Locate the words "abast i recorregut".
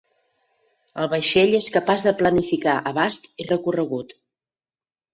2.95-4.21